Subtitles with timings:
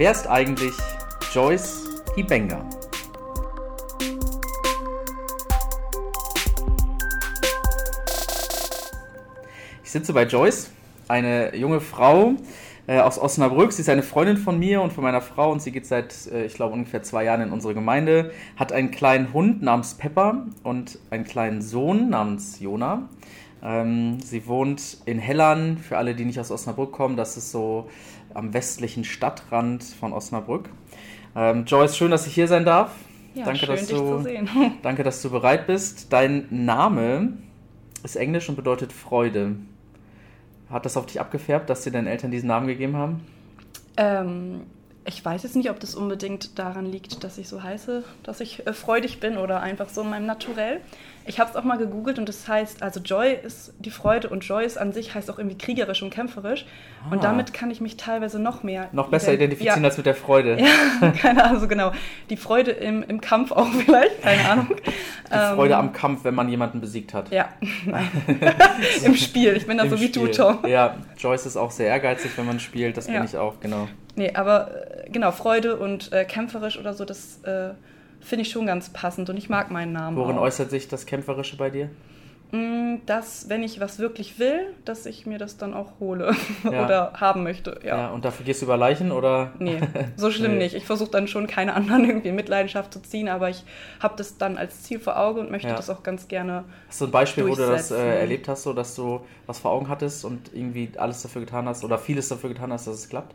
[0.00, 0.72] Wer ist eigentlich
[1.30, 2.64] Joyce Hibenga?
[9.84, 10.70] Ich sitze bei Joyce,
[11.06, 12.32] eine junge Frau
[12.86, 13.74] äh, aus Osnabrück.
[13.74, 16.46] Sie ist eine Freundin von mir und von meiner Frau und sie geht seit, äh,
[16.46, 18.30] ich glaube, ungefähr zwei Jahren in unsere Gemeinde.
[18.56, 23.10] Hat einen kleinen Hund namens Pepper und einen kleinen Sohn namens Jona.
[23.62, 27.18] Ähm, sie wohnt in Hellern, für alle, die nicht aus Osnabrück kommen.
[27.18, 27.90] Das ist so
[28.34, 30.68] am westlichen Stadtrand von Osnabrück.
[31.36, 32.92] Ähm, Joyce, schön, dass ich hier sein darf.
[33.34, 34.24] Ja, danke, schön, dass du,
[34.82, 36.12] danke, dass du bereit bist.
[36.12, 37.34] Dein Name
[38.02, 39.56] ist englisch und bedeutet Freude.
[40.68, 43.24] Hat das auf dich abgefärbt, dass dir deine Eltern diesen Namen gegeben haben?
[43.96, 44.62] Ähm,
[45.04, 48.66] ich weiß jetzt nicht, ob das unbedingt daran liegt, dass ich so heiße, dass ich
[48.66, 50.80] äh, freudig bin oder einfach so in meinem Naturell.
[51.26, 54.40] Ich habe es auch mal gegoogelt und das heißt, also Joy ist die Freude und
[54.42, 56.64] Joyce an sich heißt auch irgendwie kriegerisch und kämpferisch.
[57.06, 57.12] Ah.
[57.12, 58.88] Und damit kann ich mich teilweise noch mehr.
[58.92, 60.58] Noch besser ident- identifizieren ja, als mit der Freude.
[60.60, 61.92] Ja, keine Ahnung, so genau.
[62.30, 64.68] Die Freude im, im Kampf auch vielleicht, keine Ahnung.
[65.28, 67.30] Die Freude am Kampf, wenn man jemanden besiegt hat.
[67.30, 67.48] Ähm, Ja.
[69.04, 69.56] Im Spiel.
[69.56, 70.30] Ich bin da Im so wie du, Spiel.
[70.34, 70.58] Tom.
[70.66, 72.96] Ja, Joyce ist auch sehr ehrgeizig, wenn man spielt.
[72.96, 73.24] Das bin Ja.
[73.24, 73.88] ich auch, genau.
[74.16, 74.70] Nee, aber
[75.06, 77.70] äh, genau, Freude und äh, kämpferisch oder so, das äh,
[78.20, 80.16] finde ich schon ganz passend und ich mag meinen Namen.
[80.16, 80.42] Worin auch.
[80.42, 81.90] äußert sich das Kämpferische bei dir?
[82.52, 86.84] Mm, Dass, wenn ich was wirklich will, dass ich mir das dann auch hole Ja.
[86.84, 87.78] oder haben möchte.
[87.84, 87.96] Ja.
[87.96, 88.10] Ja.
[88.10, 89.52] und dafür gehst du über Leichen oder?
[89.60, 89.78] Nee,
[90.16, 90.64] so schlimm Nee.
[90.64, 90.74] nicht.
[90.74, 93.62] Ich versuche dann schon keine anderen irgendwie in Mitleidenschaft zu ziehen, aber ich
[94.00, 95.76] habe das dann als Ziel vor Augen und möchte Ja.
[95.76, 96.64] das auch ganz gerne.
[96.88, 99.70] Hast du ein Beispiel, wo du das äh, erlebt hast, so dass du was vor
[99.70, 103.08] Augen hattest und irgendwie alles dafür getan hast oder vieles dafür getan hast, dass es
[103.08, 103.32] klappt?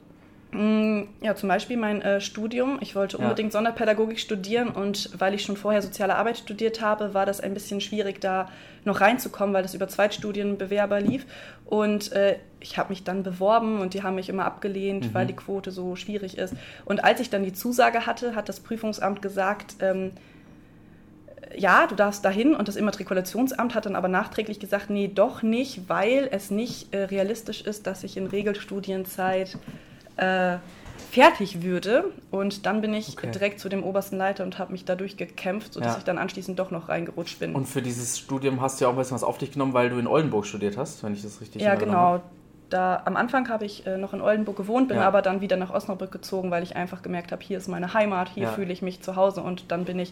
[0.56, 2.78] Mm, Ja, zum Beispiel mein äh, Studium.
[2.82, 3.24] Ich wollte Ja.
[3.24, 7.54] unbedingt Sonderpädagogik studieren und weil ich schon vorher soziale Arbeit studiert habe, war das ein
[7.54, 8.50] bisschen schwierig, da
[8.86, 11.26] noch reinzukommen, weil das über Zweitstudienbewerber lief.
[11.66, 15.14] Und äh, ich habe mich dann beworben und die haben mich immer abgelehnt, Mhm.
[15.14, 16.54] weil die Quote so schwierig ist.
[16.86, 20.12] Und als ich dann die Zusage hatte, hat das Prüfungsamt gesagt, ähm,
[21.58, 25.88] ja, du darfst dahin und das Immatrikulationsamt hat dann aber nachträglich gesagt, nee, doch nicht,
[25.88, 29.58] weil es nicht äh, realistisch ist, dass ich in Regelstudienzeit
[30.18, 30.58] äh,
[31.12, 32.06] fertig würde.
[32.32, 33.32] Und dann bin ich Okay.
[33.32, 35.98] direkt zu dem obersten Leiter und habe mich dadurch gekämpft, sodass Ja.
[36.00, 37.54] ich dann anschließend doch noch reingerutscht bin.
[37.56, 39.90] Und für dieses Studium hast du ja auch ein bisschen was auf dich genommen, weil
[39.90, 42.24] du in Oldenburg studiert hast, wenn ich das richtig ja, in Erinnerung genau.
[42.72, 45.08] Da, am Anfang habe ich äh, noch in Oldenburg gewohnt, bin Ja.
[45.08, 48.30] aber dann wieder nach Osnabrück gezogen, weil ich einfach gemerkt habe, hier ist meine Heimat,
[48.34, 48.52] hier Ja.
[48.52, 50.12] fühle ich mich zu Hause und dann bin ich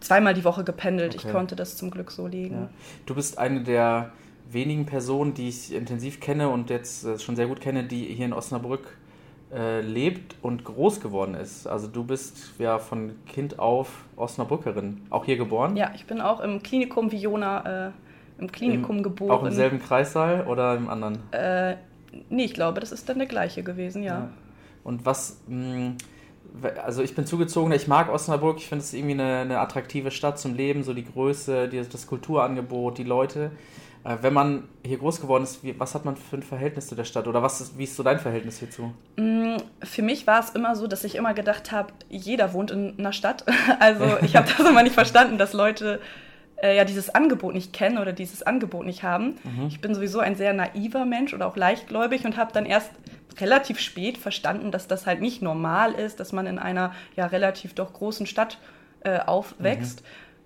[0.00, 1.14] zweimal die Woche gependelt.
[1.14, 1.26] Okay.
[1.28, 2.54] Ich konnte das zum Glück so legen.
[2.62, 2.68] Ja.
[3.06, 4.10] Du bist eine der
[4.50, 8.26] wenigen Personen, die ich intensiv kenne und jetzt äh, schon sehr gut kenne, die hier
[8.26, 8.96] in Osnabrück
[9.54, 11.66] äh, lebt und groß geworden ist.
[11.66, 15.76] Also du bist ja von Kind auf Osnabrückerin, auch hier geboren.
[15.76, 17.90] Ja, ich bin auch im Klinikum wie Jona, äh,
[18.38, 19.30] im Klinikum Im, geboren.
[19.30, 21.18] Auch im selben Kreissaal oder im anderen?
[21.32, 21.76] Äh,
[22.30, 24.28] nee, ich glaube, das ist dann der gleiche gewesen, ja.
[24.84, 25.92] Und was, mh,
[26.82, 30.38] also ich bin zugezogen, ich mag Osnabrück, ich finde es irgendwie eine, eine attraktive Stadt
[30.38, 33.50] zum Leben, so die Größe, die, das Kulturangebot, die Leute.
[34.04, 36.94] Äh, wenn man hier groß geworden ist, wie, was hat man für ein Verhältnis zu
[36.94, 37.26] der Stadt?
[37.28, 38.92] Oder was ist, wie ist so dein Verhältnis hierzu?
[39.16, 42.98] Mm, Für mich war es immer so, dass ich immer gedacht habe, jeder wohnt in
[42.98, 43.44] einer Stadt.
[43.78, 46.00] Also ich habe das immer nicht verstanden, dass Leute
[46.62, 49.38] äh, ja dieses Angebot nicht kennen oder dieses Angebot nicht haben.
[49.44, 49.66] Mhm.
[49.68, 52.90] Ich bin sowieso ein sehr naiver Mensch oder auch leichtgläubig und habe dann erst
[53.40, 57.74] relativ spät verstanden, dass das halt nicht normal ist, dass man in einer ja relativ
[57.74, 58.58] doch großen Stadt
[59.04, 60.02] äh, aufwächst.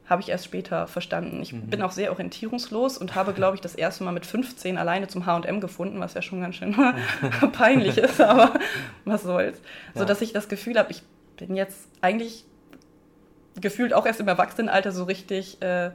[0.08, 1.42] Habe ich erst später verstanden.
[1.42, 5.08] Ich bin auch sehr orientierungslos und habe, glaube ich, das erste Mal mit 15 alleine
[5.08, 6.76] zum HM gefunden, was ja schon ganz schön
[7.52, 8.54] peinlich ist, aber
[9.04, 9.58] was soll's.
[9.94, 10.00] Ja.
[10.00, 11.02] So dass ich das Gefühl habe, ich
[11.36, 12.44] bin jetzt eigentlich
[13.60, 15.90] gefühlt auch erst im Erwachsenenalter so richtig äh,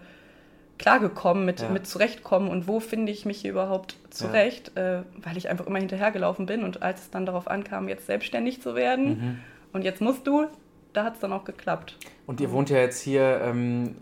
[0.78, 1.70] klargekommen mit, Ja.
[1.70, 5.78] mit Zurechtkommen und wo finde ich mich hier überhaupt zurecht, äh, weil ich einfach immer
[5.80, 9.40] hinterhergelaufen bin und als es dann darauf ankam, jetzt selbstständig zu werden Mhm.
[9.74, 10.48] und jetzt musst du,
[10.94, 11.98] da hat es dann auch geklappt.
[12.26, 13.96] Und ihr wohnt ja jetzt hier ähm,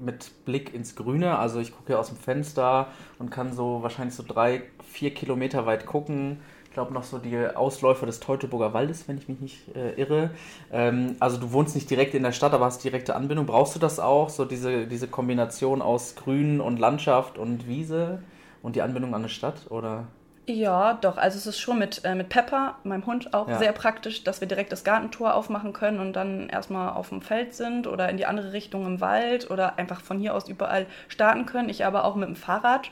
[0.00, 1.38] mit Blick ins Grüne.
[1.38, 2.88] Also ich gucke ja aus dem Fenster
[3.18, 6.40] und kann so wahrscheinlich so drei, vier Kilometer weit gucken.
[6.64, 10.30] Ich glaube noch so die Ausläufer des Teutoburger Waldes, wenn ich mich nicht äh, irre.
[10.72, 13.46] Ähm, also du wohnst nicht direkt in der Stadt, aber hast direkte Anbindung.
[13.46, 14.30] Brauchst du das auch?
[14.30, 18.22] So diese, diese Kombination aus Grün und Landschaft und Wiese
[18.62, 19.70] und die Anbindung an eine Stadt?
[19.70, 20.06] Oder?
[20.46, 21.18] Ja, doch.
[21.18, 23.58] Also es ist schon mit, äh, mit Pepper, meinem Hund, auch Ja.
[23.58, 27.54] sehr praktisch, dass wir direkt das Gartentor aufmachen können und dann erstmal auf dem Feld
[27.54, 31.46] sind oder in die andere Richtung im Wald oder einfach von hier aus überall starten
[31.46, 31.68] können.
[31.68, 32.90] Ich aber auch mit dem Fahrrad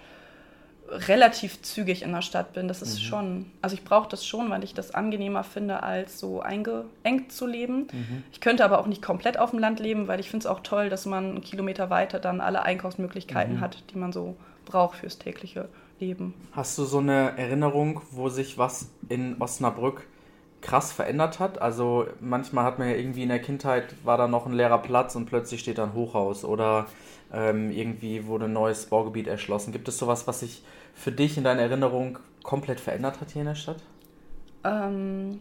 [0.89, 2.67] relativ zügig in der Stadt bin.
[2.69, 3.05] Das ist Mhm.
[3.05, 7.47] schon, also ich brauche das schon, weil ich das angenehmer finde, als so eingeengt zu
[7.47, 7.87] leben.
[7.93, 8.25] Mhm.
[8.33, 10.61] Ich könnte aber auch nicht komplett auf dem Land leben, weil ich finde es auch
[10.61, 13.61] toll, dass man einen Kilometer weiter dann alle Einkaufsmöglichkeiten Mhm.
[13.61, 14.37] hat, die man so
[14.67, 15.69] braucht fürs tägliche
[16.01, 16.35] Leben.
[16.53, 20.07] Hast du so eine Erinnerung, wo sich was in Osnabrück
[20.61, 21.61] krass verändert hat.
[21.61, 25.17] Also manchmal hat man ja irgendwie in der Kindheit war da noch ein leerer Platz
[25.17, 26.87] und plötzlich steht da ein Hochhaus oder
[27.33, 29.73] ähm, irgendwie wurde ein neues Baugebiet erschlossen.
[29.73, 30.63] Gibt es sowas, was sich
[30.95, 33.79] für dich in deiner Erinnerung komplett verändert hat hier in der Stadt?
[34.65, 35.41] Ähm,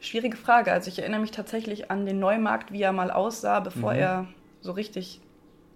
[0.00, 0.72] schwierige Frage.
[0.72, 3.98] Also ich erinnere mich tatsächlich an den Neumarkt, wie er mal aussah, bevor mhm.
[3.98, 4.26] er
[4.60, 5.20] so richtig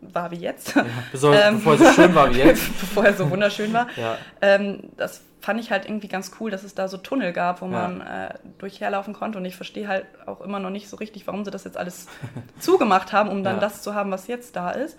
[0.01, 0.75] war wie jetzt.
[0.75, 2.67] Ja, bevor, ähm, bevor er so schön war wie jetzt.
[2.81, 3.87] bevor er so wunderschön war.
[3.97, 4.19] Ja.
[4.41, 7.67] Ähm, das fand ich halt irgendwie ganz cool, dass es da so Tunnel gab, wo
[7.67, 7.71] ja.
[7.71, 9.39] man äh, durchherlaufen konnte.
[9.39, 12.09] Und ich verstehe halt auch immer noch nicht so richtig, warum sie das jetzt alles
[12.59, 14.99] zugemacht haben, um dann das zu haben, was jetzt da ist.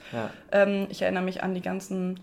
[0.51, 2.19] Ähm, ich erinnere mich an die ganzen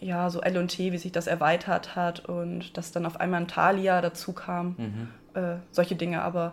[0.00, 4.00] ja, so L&T, wie sich das erweitert hat und dass dann auf einmal ein Thalia
[4.00, 4.74] dazu kam.
[4.76, 5.08] Mhm.
[5.34, 6.52] Äh, solche Dinge, aber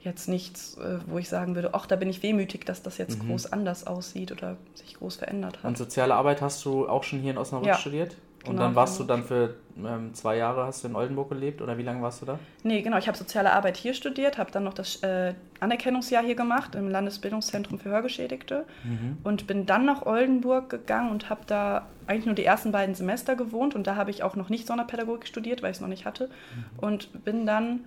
[0.00, 3.22] jetzt nichts, äh, wo ich sagen würde, ach, da bin ich wehmütig, dass das jetzt
[3.22, 3.28] mhm.
[3.28, 5.64] groß anders aussieht oder sich groß verändert hat.
[5.64, 7.74] Und soziale Arbeit hast du auch schon hier in Osnabrück ja.
[7.74, 8.16] studiert?
[8.44, 9.14] Und genau, dann warst genau.
[9.14, 9.54] du dann für
[9.84, 12.38] ähm, zwei Jahre, hast du in Oldenburg gelebt oder wie lange warst du da?
[12.62, 16.36] Nee, genau, ich habe soziale Arbeit hier studiert, habe dann noch das äh, Anerkennungsjahr hier
[16.36, 19.18] gemacht im Landesbildungszentrum für Hörgeschädigte mhm.
[19.24, 23.34] und bin dann nach Oldenburg gegangen und habe da eigentlich nur die ersten beiden Semester
[23.34, 26.06] gewohnt und da habe ich auch noch nicht Sonderpädagogik studiert, weil ich es noch nicht
[26.06, 26.64] hatte mhm.
[26.78, 27.80] und bin dann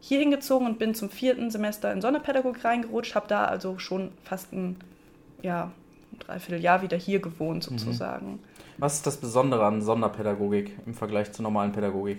[0.00, 4.52] hier hingezogen und bin zum vierten Semester in Sonderpädagogik reingerutscht, habe da also schon fast
[4.52, 4.76] ein,
[5.42, 5.72] ja,
[6.12, 7.78] ein Dreivierteljahr wieder hier gewohnt mhm.
[7.78, 8.32] sozusagen.
[8.32, 8.38] Mhm.
[8.78, 12.18] Was ist das Besondere an Sonderpädagogik im Vergleich zur normalen Pädagogik?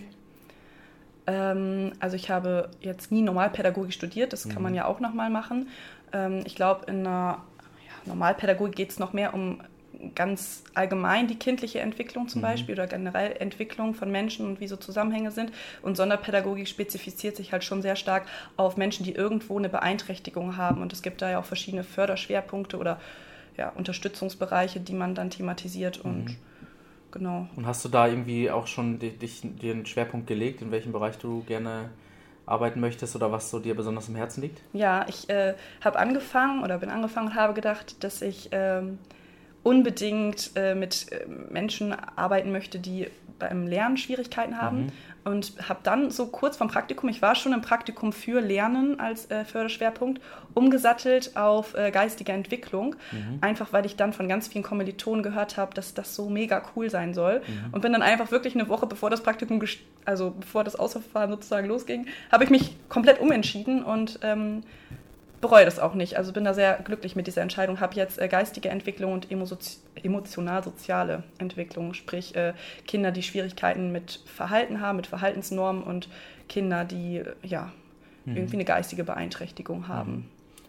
[1.27, 4.49] Ähm, also ich habe jetzt nie Normalpädagogik studiert, das mhm.
[4.51, 4.77] kann man mhm.
[4.77, 5.67] ja auch nochmal machen.
[6.13, 7.43] Ähm, ich glaube, in einer
[7.85, 9.61] ja, Normalpädagogik geht es noch mehr um
[10.15, 12.45] ganz allgemein die kindliche Entwicklung zum mhm.
[12.45, 15.51] Beispiel oder generell Entwicklung von Menschen und wie so Zusammenhänge sind.
[15.81, 18.25] Und Sonderpädagogik spezifiziert sich halt schon sehr stark
[18.57, 20.81] auf Menschen, die irgendwo eine Beeinträchtigung haben.
[20.81, 22.99] Und es gibt da ja auch verschiedene Förderschwerpunkte oder
[23.57, 26.37] ja, Unterstützungsbereiche, die man dann thematisiert und mhm.
[27.11, 27.47] genau.
[27.55, 31.17] Und hast du da irgendwie auch schon dich, dir einen Schwerpunkt gelegt, in welchem Bereich
[31.17, 31.89] du gerne
[32.45, 34.61] arbeiten möchtest oder was so dir besonders im Herzen liegt?
[34.73, 38.99] Ja, ich äh, habe angefangen oder bin angefangen und habe gedacht, dass ich ähm,
[39.67, 44.85] unbedingt äh, mit äh, Menschen arbeiten möchte, die beim Lernen Schwierigkeiten haben.
[44.85, 44.91] Mhm.
[45.25, 49.29] Und habe dann so kurz vom Praktikum, ich war schon im Praktikum für Lernen als
[49.29, 50.21] äh, Förderschwerpunkt,
[50.53, 52.95] umgesattelt auf äh, geistige Entwicklung.
[53.11, 53.39] Mhm.
[53.41, 56.89] Einfach weil ich dann von ganz vielen Kommilitonen gehört habe, dass das so mega cool
[56.89, 57.39] sein soll.
[57.39, 57.73] Mhm.
[57.73, 59.61] Und bin dann einfach wirklich eine Woche, bevor das Praktikum,
[60.05, 64.63] also bevor das Auswahlverfahren sozusagen losging, habe ich mich komplett umentschieden und ähm,
[65.41, 66.17] bereue das auch nicht.
[66.17, 67.79] Also bin da sehr glücklich mit dieser Entscheidung.
[67.79, 72.53] Habe jetzt äh, geistige Entwicklung und emotional-soziale Entwicklung, sprich äh,
[72.85, 76.09] Kinder, die Schwierigkeiten mit Verhalten haben, mit Verhaltensnormen und
[76.49, 77.71] Kinder, die äh, ja
[78.25, 78.37] mhm.
[78.37, 80.11] irgendwie eine geistige Beeinträchtigung haben.
[80.11, 80.25] Mhm.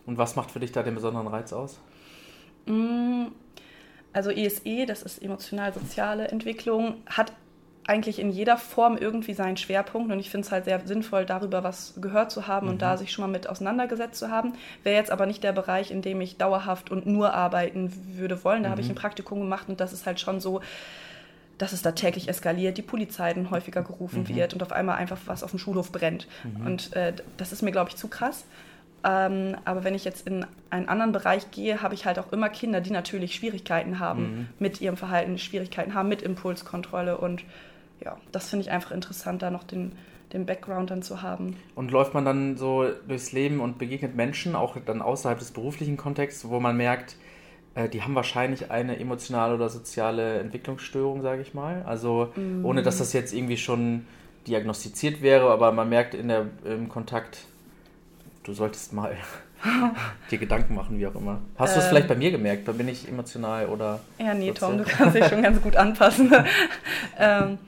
[0.07, 1.81] Und was macht für dich da den besonderen Reiz aus?
[2.67, 3.27] Mm,
[4.13, 7.33] also ESE, das ist emotional-soziale Entwicklung, hat
[7.89, 11.65] eigentlich in jeder Form irgendwie seinen Schwerpunkt und ich finde es halt sehr sinnvoll, darüber
[11.65, 12.73] was gehört zu haben mhm.
[12.75, 12.99] und da mhm.
[12.99, 14.53] sich schon mal mit auseinandergesetzt zu haben.
[14.83, 18.63] Wäre jetzt aber nicht der Bereich, in dem ich dauerhaft und nur arbeiten würde wollen.
[18.63, 18.73] Da mhm.
[18.73, 20.61] habe ich ein Praktikum gemacht und das ist halt schon so,
[21.57, 24.37] dass es da täglich eskaliert, die Polizei dann häufiger gerufen mhm.
[24.37, 26.29] wird und auf einmal einfach was auf dem Schulhof brennt.
[26.45, 26.67] Mhm.
[26.67, 28.45] Und äh, das ist mir, glaube ich, zu krass.
[29.03, 32.51] Ähm, aber wenn ich jetzt in einen anderen Bereich gehe, habe ich halt auch immer
[32.51, 34.49] Kinder, die natürlich Schwierigkeiten haben mhm.
[34.59, 37.45] mit ihrem Verhalten, Schwierigkeiten haben mit Impulskontrolle und
[38.05, 39.93] ja, das finde ich einfach interessant, da noch den,
[40.33, 41.57] den Background dann zu haben.
[41.75, 45.97] Und läuft man dann so durchs Leben und begegnet Menschen, auch dann außerhalb des beruflichen
[45.97, 47.17] Kontexts, wo man merkt,
[47.75, 51.83] äh, die haben wahrscheinlich eine emotionale oder soziale Entwicklungsstörung, sage ich mal.
[51.87, 52.65] Also mm.
[52.65, 54.07] ohne dass das jetzt irgendwie schon
[54.47, 57.45] diagnostiziert wäre, aber man merkt in der, im Kontakt,
[58.43, 59.17] du solltest mal
[60.31, 61.41] dir Gedanken machen, wie auch immer.
[61.57, 62.69] Hast du es ähm, vielleicht bei mir gemerkt?
[62.69, 64.01] Da bin ich emotional oder.
[64.19, 64.71] Ja, nee, sozial?
[64.71, 66.33] Tom, du kannst dich schon ganz gut anpassen.
[67.19, 67.59] ähm,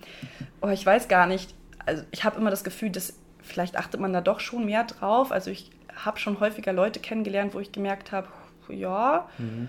[0.61, 1.55] oh, ich weiß gar nicht.
[1.87, 5.33] Also ich habe immer das Gefühl, dass vielleicht achtet man da doch schon mehr drauf.
[5.33, 8.29] Also ich habe schon häufiger Leute kennengelernt, wo ich gemerkt habe,
[8.69, 9.69] ja, mhm.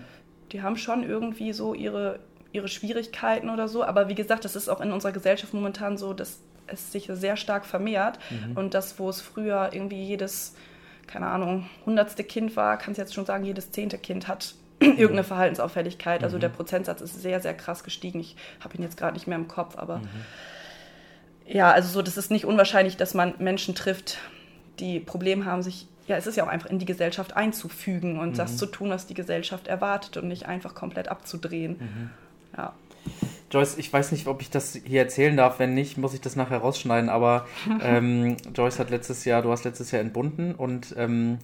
[0.51, 2.19] die haben schon irgendwie so ihre,
[2.51, 3.83] ihre Schwierigkeiten oder so.
[3.83, 7.37] Aber wie gesagt, das ist auch in unserer Gesellschaft momentan so, dass es sich sehr
[7.37, 8.19] stark vermehrt.
[8.29, 8.57] Mhm.
[8.57, 10.55] Und das, wo es früher irgendwie jedes
[11.07, 16.23] keine Ahnung, hundertste Kind war, kannst jetzt schon sagen, jedes zehnte Kind hat irgendeine Verhaltensauffälligkeit.
[16.23, 16.41] Also mhm.
[16.41, 18.19] der Prozentsatz ist sehr, sehr krass gestiegen.
[18.19, 20.07] Ich habe ihn jetzt gerade nicht mehr im Kopf, aber mhm.
[21.45, 24.17] ja, also so, das ist nicht unwahrscheinlich, dass man Menschen trifft,
[24.79, 28.31] die Probleme haben, sich, ja, es ist ja auch einfach in die Gesellschaft einzufügen und
[28.31, 28.37] mhm.
[28.37, 31.77] das zu tun, was die Gesellschaft erwartet und nicht einfach komplett abzudrehen.
[31.79, 32.09] Mhm.
[32.57, 32.73] Ja.
[33.51, 35.59] Joyce, ich weiß nicht, ob ich das hier erzählen darf.
[35.59, 37.09] Wenn nicht, muss ich das nachher rausschneiden.
[37.09, 37.45] Aber
[37.83, 41.39] ähm, Joyce hat letztes Jahr, du hast letztes Jahr entbunden und ähm,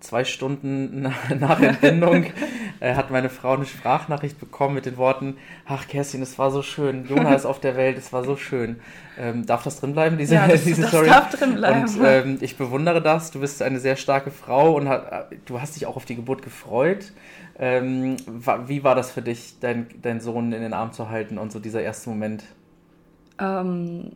[0.00, 1.02] zwei Stunden
[1.38, 2.26] nach Entbindung
[2.80, 5.36] äh, hat meine Frau eine Sprachnachricht bekommen mit den Worten,
[5.66, 8.80] ach Kerstin, es war so schön, Jona ist auf der Welt, es war so schön.
[9.18, 11.08] Ähm, darf das drin bleiben, diese, ja, das, diese das Story?
[11.08, 11.82] darf drin bleiben.
[11.82, 15.76] Und ähm, ich bewundere das, du bist eine sehr starke Frau und hat, du hast
[15.76, 17.12] dich auch auf die Geburt gefreut.
[17.58, 18.16] Ähm,
[18.66, 21.58] wie war das für dich, deinen dein Sohn in den Arm zu halten und so
[21.58, 22.44] dieser erste Moment?
[23.40, 24.12] Ähm,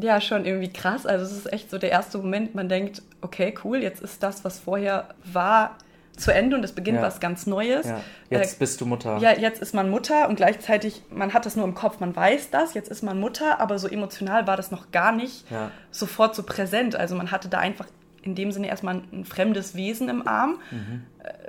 [0.00, 1.06] ja, schon irgendwie krass.
[1.06, 4.44] Also es ist echt so der erste Moment, man denkt, okay, cool, jetzt ist das,
[4.44, 5.76] was vorher war,
[6.16, 7.02] zu Ende und es beginnt ja.
[7.02, 7.86] was ganz Neues.
[7.86, 8.00] Ja.
[8.28, 9.18] Jetzt äh, bist du Mutter.
[9.18, 12.50] Ja, jetzt ist man Mutter und gleichzeitig, man hat das nur im Kopf, man weiß
[12.50, 15.70] das, jetzt ist man Mutter, aber so emotional war das noch gar nicht ja.
[15.90, 16.96] sofort so präsent.
[16.96, 17.86] Also man hatte da einfach
[18.22, 20.58] in dem Sinne erstmal ein fremdes Wesen im Arm.
[20.70, 21.02] Mhm.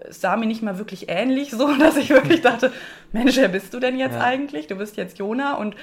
[0.10, 2.72] Es sah mir nicht mal wirklich ähnlich, so dass ich wirklich dachte,
[3.12, 4.68] Mensch, wer bist du denn jetzt eigentlich?
[4.68, 5.76] Du bist jetzt Jona und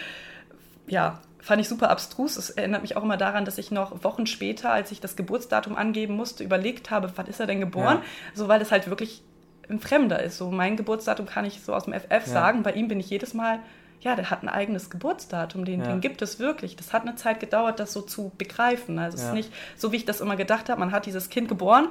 [0.89, 2.37] ja, fand ich super abstrus.
[2.37, 5.77] Es erinnert mich auch immer daran, dass ich noch Wochen später, als ich das Geburtsdatum
[5.77, 7.99] angeben musste, überlegt habe, wann ist er denn geboren?
[7.99, 8.05] Ja.
[8.35, 9.23] So, weil es halt wirklich
[9.69, 10.37] ein Fremder ist.
[10.37, 12.21] So, mein Geburtsdatum kann ich so aus dem FF ja.
[12.21, 12.63] sagen.
[12.63, 13.61] Bei ihm bin ich jedes Mal,
[14.01, 15.87] ja, der hat ein eigenes Geburtsdatum, den, ja.
[15.87, 16.77] den gibt es wirklich.
[16.77, 18.99] Das hat eine Zeit gedauert, das so zu begreifen.
[18.99, 21.49] Also es ist nicht so, wie ich das immer gedacht habe, man hat dieses Kind
[21.49, 21.89] geboren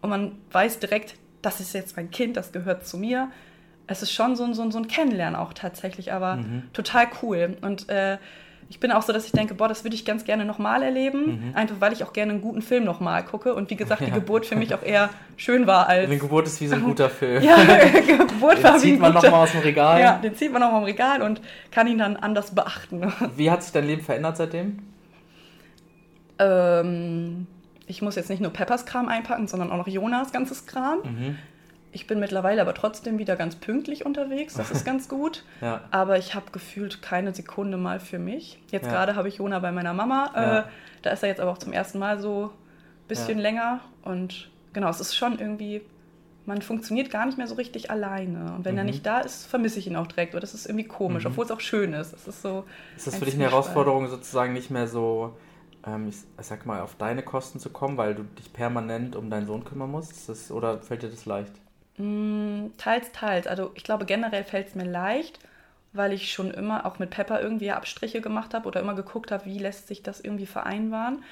[0.00, 3.30] und man weiß direkt, das ist jetzt mein Kind, das gehört zu mir.
[3.86, 6.64] Es ist schon so ein, so ein, so ein Kennenlernen auch tatsächlich, aber mhm.
[6.74, 7.56] total cool.
[7.62, 8.18] Und äh,
[8.70, 11.48] ich bin auch so, dass ich denke, boah, das würde ich ganz gerne nochmal erleben.
[11.48, 11.56] Mhm.
[11.56, 13.54] Einfach weil ich auch gerne einen guten Film nochmal gucke.
[13.54, 14.14] Und wie gesagt, die ja.
[14.14, 16.06] Geburt für mich auch eher schön war als.
[16.06, 17.42] Eine Geburt ist wie so ein guter Film.
[17.42, 20.00] ja, Geburt den war wie ein man nochmal aus dem Regal.
[20.00, 23.10] Ja, den zieht man nochmal im Regal und kann ihn dann anders beachten.
[23.36, 24.80] Wie hat sich dein Leben verändert seitdem?
[26.38, 27.46] Ähm,
[27.86, 30.98] ich muss jetzt nicht nur Peppers Kram einpacken, sondern auch noch Jonas ganzes Kram.
[31.02, 31.38] Mhm.
[31.92, 35.44] Ich bin mittlerweile aber trotzdem wieder ganz pünktlich unterwegs, das ist ganz gut.
[35.60, 35.82] ja.
[35.90, 38.60] Aber ich habe gefühlt keine Sekunde mal für mich.
[38.70, 38.92] Jetzt ja.
[38.92, 40.30] gerade habe ich Jona bei meiner Mama.
[40.34, 40.58] Ja.
[40.58, 40.64] Äh,
[41.02, 43.80] da ist er jetzt aber auch zum ersten Mal so ein bisschen länger.
[44.02, 45.80] Und genau, es ist schon irgendwie,
[46.44, 48.54] man funktioniert gar nicht mehr so richtig alleine.
[48.54, 48.78] Und wenn mhm.
[48.78, 50.34] er nicht da ist, vermisse ich ihn auch direkt.
[50.34, 51.30] Oder das ist irgendwie komisch, mhm.
[51.30, 52.12] obwohl es auch schön ist.
[52.12, 52.64] Es ist so.
[52.96, 55.36] Ist das für dich eine Herausforderung, sozusagen nicht mehr so
[55.86, 59.46] ähm, ich, sag mal, auf deine Kosten zu kommen, weil du dich permanent um deinen
[59.46, 60.28] Sohn kümmern musst?
[60.28, 61.52] Das, oder fällt dir das leicht?
[61.98, 63.46] Mm, teils, teils.
[63.46, 65.38] Also ich glaube, generell fällt es mir leicht,
[65.92, 69.44] weil ich schon immer auch mit Pepper irgendwie Abstriche gemacht habe oder immer geguckt habe,
[69.46, 71.24] wie lässt sich das irgendwie vereinbaren.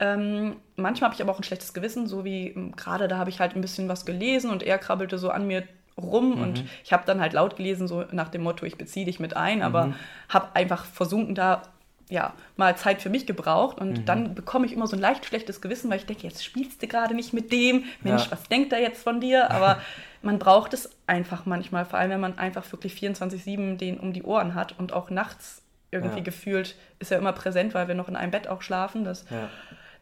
[0.00, 3.30] Ähm, manchmal habe ich aber auch ein schlechtes Gewissen, so wie ähm, gerade da habe
[3.30, 5.64] ich halt ein bisschen was gelesen und er krabbelte so an mir
[5.96, 6.42] rum mhm.
[6.42, 9.36] und ich habe dann halt laut gelesen, so nach dem Motto, ich beziehe dich mit
[9.36, 9.94] ein, aber mhm.
[10.28, 11.62] habe einfach versunken da
[12.08, 14.04] ja, mal Zeit für mich gebraucht und mhm.
[14.04, 16.86] dann bekomme ich immer so ein leicht schlechtes Gewissen, weil ich denke, jetzt spielst du
[16.86, 18.32] gerade nicht mit dem, Mensch, ja.
[18.32, 19.50] was denkt er jetzt von dir?
[19.50, 19.80] Aber
[20.22, 24.22] man braucht es einfach manchmal, vor allem wenn man einfach wirklich 24-7 den um die
[24.22, 26.24] Ohren hat und auch nachts irgendwie ja.
[26.24, 29.04] gefühlt ist er immer präsent, weil wir noch in einem Bett auch schlafen.
[29.04, 29.48] Das, ja.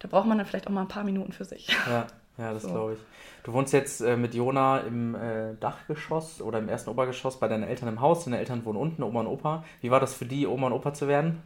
[0.01, 1.69] Da braucht man dann vielleicht auch mal ein paar Minuten für sich.
[1.89, 2.07] Ja,
[2.39, 2.71] ja das so.
[2.71, 2.99] glaube ich.
[3.45, 7.63] Du wohnst jetzt äh, mit Jona im äh, Dachgeschoss oder im ersten Obergeschoss bei deinen
[7.63, 8.25] Eltern im Haus.
[8.25, 9.65] Deine Eltern wohnen unten, Oma und Opa.
[9.81, 11.43] Wie war das für die, Oma und Opa zu werden?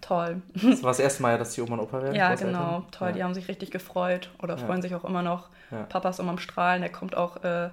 [0.00, 0.42] Toll.
[0.54, 2.14] Das war das erste Mal, dass die Oma und Opa werden?
[2.14, 2.84] Ja, genau.
[2.90, 3.08] Toll.
[3.08, 3.14] Ja.
[3.14, 5.48] Die haben sich richtig gefreut oder freuen sich auch immer noch.
[5.88, 6.82] Papa ist immer am Strahlen.
[6.82, 7.70] Der kommt auch äh,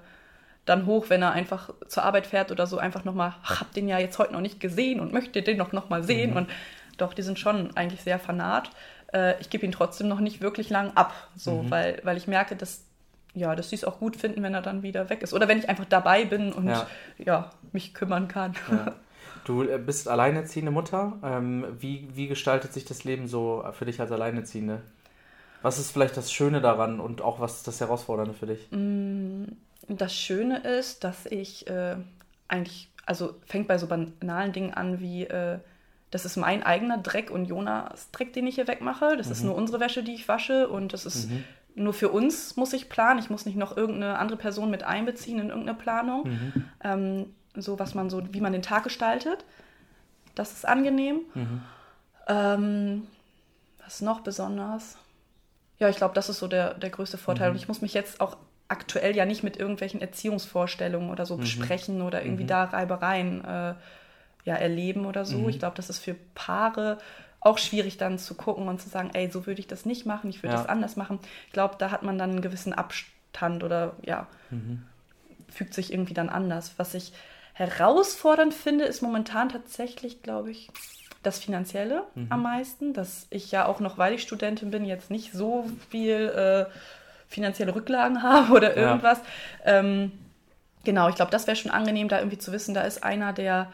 [0.67, 3.97] dann hoch, wenn er einfach zur Arbeit fährt oder so, einfach nochmal, hab den ja
[3.97, 6.31] jetzt heute noch nicht gesehen und möchte den noch, noch mal sehen.
[6.31, 6.37] Mhm.
[6.37, 6.49] Und
[6.97, 8.69] doch, die sind schon eigentlich sehr fanat.
[9.13, 11.71] Äh, ich gebe ihn trotzdem noch nicht wirklich lang ab, so, mhm.
[11.71, 12.83] weil, weil ich merke, dass,
[13.33, 15.33] ja, dass sie es auch gut finden, wenn er dann wieder weg ist.
[15.33, 18.53] Oder wenn ich einfach dabei bin und ja, ja mich kümmern kann.
[18.69, 18.93] Ja.
[19.47, 21.19] Du äh, bist alleinerziehende Mutter.
[21.23, 24.81] Ähm, wie, wie gestaltet sich das Leben so für dich als Alleinerziehende?
[25.61, 28.67] Was ist vielleicht das Schöne daran und auch was ist das Herausfordernde für dich?
[28.71, 29.45] Mm,
[29.87, 31.95] das Schöne ist, dass ich äh,
[32.49, 35.59] eigentlich, also fängt bei so banalen Dingen an wie, äh,
[36.11, 39.15] das ist mein eigener Dreck und Jonas Dreck, den ich hier wegmache.
[39.15, 39.31] Das mhm.
[39.31, 41.45] ist nur unsere Wäsche, die ich wasche und das ist mhm.
[41.75, 43.19] nur für uns muss ich planen.
[43.19, 46.27] Ich muss nicht noch irgendeine andere Person mit einbeziehen in irgendeine Planung.
[46.27, 46.63] Mhm.
[46.83, 47.25] Ähm,
[47.61, 49.45] so was man so, wie man den Tag gestaltet.
[50.35, 51.21] Das ist angenehm.
[51.33, 51.61] Mhm.
[52.27, 53.07] Ähm,
[53.83, 54.97] was noch besonders?
[55.79, 57.49] Ja, ich glaube, das ist so der, der größte Vorteil.
[57.49, 57.55] Mhm.
[57.55, 58.37] Und ich muss mich jetzt auch
[58.67, 61.41] aktuell ja nicht mit irgendwelchen Erziehungsvorstellungen oder so mhm.
[61.41, 62.47] besprechen oder irgendwie mhm.
[62.47, 63.73] da Reibereien äh,
[64.43, 65.39] ja, erleben oder so.
[65.39, 65.49] Mhm.
[65.49, 66.97] Ich glaube, das ist für Paare
[67.39, 70.29] auch schwierig dann zu gucken und zu sagen, ey, so würde ich das nicht machen,
[70.29, 70.61] ich würde ja.
[70.61, 71.19] das anders machen.
[71.47, 74.83] Ich glaube, da hat man dann einen gewissen Abstand oder ja, mhm.
[75.49, 76.73] fügt sich irgendwie dann anders.
[76.77, 77.13] Was ich
[77.57, 80.69] herausfordernd finde, ist momentan tatsächlich, glaube ich,
[81.23, 82.27] das Finanzielle mhm.
[82.29, 86.29] am meisten, dass ich ja auch noch, weil ich Studentin bin, jetzt nicht so viel
[86.29, 86.71] äh,
[87.27, 89.19] finanzielle Rücklagen habe oder irgendwas.
[89.65, 89.79] Ja.
[89.79, 90.11] Ähm,
[90.83, 93.71] genau, ich glaube, das wäre schon angenehm, da irgendwie zu wissen, da ist einer, der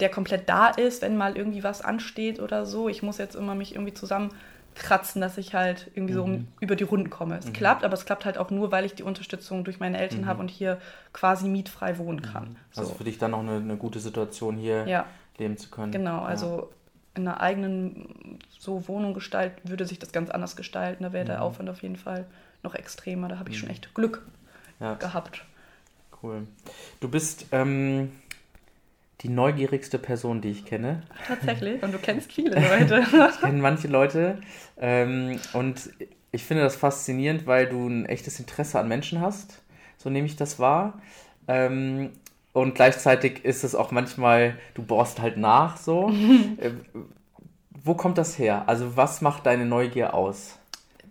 [0.00, 2.88] der komplett da ist, wenn mal irgendwie was ansteht oder so.
[2.88, 4.34] Ich muss jetzt immer mich irgendwie zusammen
[4.74, 6.48] kratzen, dass ich halt irgendwie so Mhm.
[6.60, 7.38] über die Runden komme.
[7.38, 10.26] Es klappt, aber es klappt halt auch nur, weil ich die Unterstützung durch meine Eltern
[10.26, 10.80] habe und hier
[11.12, 12.56] quasi mietfrei wohnen kann.
[12.76, 12.96] Also So.
[12.96, 15.06] für dich dann noch eine, eine gute Situation hier Ja,
[15.38, 15.92] leben zu können.
[15.92, 16.18] genau.
[16.18, 16.24] Ja.
[16.24, 16.70] Also
[17.14, 21.04] in einer eigenen so Wohnung gestalten, würde sich das ganz anders gestalten.
[21.04, 21.28] Da wäre Mhm.
[21.28, 22.26] der Aufwand auf jeden Fall
[22.64, 23.28] noch extremer.
[23.28, 24.22] Da habe ich schon echt Glück
[24.80, 25.44] Ja, gehabt.
[26.22, 26.46] cool.
[27.00, 28.10] Du bist ähm,
[29.24, 31.02] die neugierigste Person, die ich kenne.
[31.26, 31.82] Tatsächlich.
[31.82, 33.02] Und du kennst viele Leute.
[33.30, 34.38] Ich kenne manche Leute
[34.78, 35.90] ähm, und
[36.30, 39.62] ich finde das faszinierend, weil du ein echtes Interesse an Menschen hast.
[39.96, 41.00] So nehme ich das wahr.
[41.48, 42.10] Ähm,
[42.52, 46.10] und gleichzeitig ist es auch manchmal, du bohrst halt nach so.
[46.58, 46.70] äh,
[47.70, 48.64] wo kommt das her?
[48.66, 50.58] Also was macht deine Neugier aus?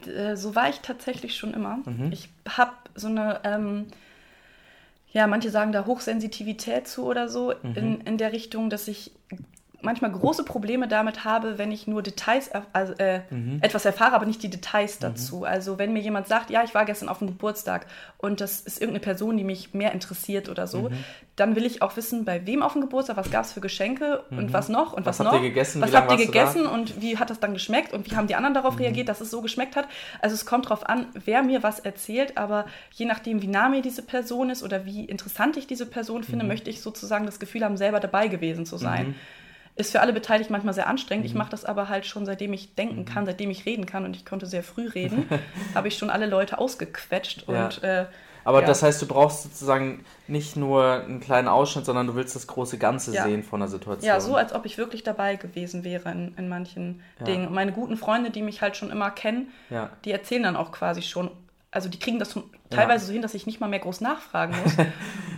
[0.05, 1.79] Äh, so war ich tatsächlich schon immer.
[1.85, 2.11] Mhm.
[2.11, 3.87] Ich habe so eine, ähm,
[5.13, 7.75] ja, manche sagen da Hochsensitivität zu oder so, Mhm.
[7.75, 9.11] in, in der Richtung, dass ich
[9.83, 13.59] manchmal große Probleme damit habe, wenn ich nur Details, also, äh, Mhm.
[13.61, 15.43] etwas erfahre, aber nicht die Details dazu.
[15.43, 17.85] Also wenn mir jemand sagt, ja, ich war gestern auf dem Geburtstag
[18.17, 20.93] und das ist irgendeine Person, die mich mehr interessiert oder so, Mhm.
[21.35, 24.23] dann will ich auch wissen, bei wem auf dem Geburtstag, was gab es für Geschenke
[24.31, 25.05] und was noch und Mhm.
[25.05, 25.41] Was was, habt noch.
[25.43, 25.81] ihr gegessen?
[25.81, 28.53] Was habt ihr gegessen und wie hat das dann geschmeckt und wie haben die anderen
[28.53, 29.87] darauf reagiert, dass es so geschmeckt hat.
[30.21, 33.81] Also es kommt darauf an, wer mir was erzählt, aber je nachdem, wie nah mir
[33.81, 37.63] diese Person ist oder wie interessant ich diese Person finde, möchte ich sozusagen das Gefühl
[37.65, 39.15] haben, selber dabei gewesen zu sein.
[39.75, 41.25] Ist für alle Beteiligt manchmal sehr anstrengend.
[41.25, 44.15] Ich mache das aber halt schon, seitdem ich denken kann, seitdem ich reden kann und
[44.15, 45.27] ich konnte sehr früh reden,
[45.73, 47.65] habe ich schon alle Leute ausgequetscht Ja.
[47.65, 48.05] und äh,
[48.45, 48.67] Aber Ja.
[48.67, 52.77] das heißt, du brauchst sozusagen nicht nur einen kleinen Ausschnitt, sondern du willst das große
[52.77, 53.23] Ganze Ja.
[53.23, 54.05] sehen von der Situation.
[54.05, 57.25] Ja, so als ob ich wirklich dabei gewesen wäre in, in manchen Ja.
[57.25, 57.47] Dingen.
[57.47, 59.47] Und meine guten Freunde, die mich halt schon immer kennen,
[60.05, 61.31] die erzählen dann auch quasi schon,
[61.73, 64.55] also die kriegen das schon teilweise so hin, dass ich nicht mal mehr groß nachfragen
[64.63, 64.73] muss.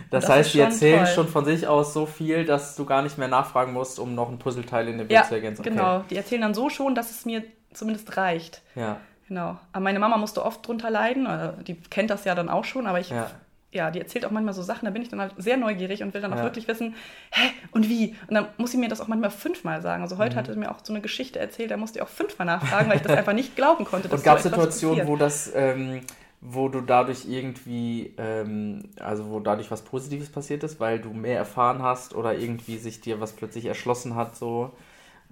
[0.08, 1.14] Das, das heißt, die erzählen toll.
[1.14, 4.28] schon von sich aus so viel, dass du gar nicht mehr nachfragen musst, um noch
[4.28, 5.62] ein Puzzleteil in dem Bild ja, zu ergänzen.
[5.62, 5.70] Okay.
[5.70, 6.04] genau.
[6.08, 7.42] Die erzählen dann so schon, dass es mir
[7.74, 8.62] zumindest reicht.
[8.76, 9.58] Ja, Genau.
[9.72, 11.26] Aber meine Mama musste oft drunter leiden.
[11.26, 13.28] äh, Die kennt das ja dann auch schon, aber ich, Ja.
[13.72, 16.14] ja, die erzählt auch manchmal so Sachen, da bin ich dann halt sehr neugierig und
[16.14, 16.44] will dann auch Ja.
[16.44, 16.94] wirklich wissen,
[17.32, 18.14] hä, und wie?
[18.28, 20.04] Und dann muss sie mir das auch manchmal fünfmal sagen.
[20.04, 20.20] Also Mhm.
[20.20, 22.88] heute hat sie mir auch so eine Geschichte erzählt, da musste ich auch fünfmal nachfragen,
[22.88, 24.08] weil ich das einfach nicht glauben konnte.
[24.08, 26.02] dass Und gab es so Situationen, wo das, ähm,
[26.40, 31.38] wo du dadurch irgendwie, ähm, also wo dadurch was Positives passiert ist, weil du mehr
[31.38, 34.72] erfahren hast oder irgendwie sich dir was plötzlich erschlossen hat, so.